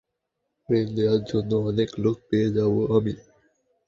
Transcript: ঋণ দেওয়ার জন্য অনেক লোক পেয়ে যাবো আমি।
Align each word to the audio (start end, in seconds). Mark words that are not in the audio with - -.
ঋণ 0.69 0.87
দেওয়ার 0.95 1.21
জন্য 1.23 1.51
অনেক 1.69 1.89
লোক 2.03 2.17
পেয়ে 2.29 2.49
যাবো 2.57 2.79
আমি। 2.97 3.13